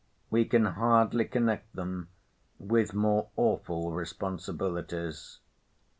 [0.31, 2.09] We can hardly connect them
[2.57, 5.37] with more awful responsibilities.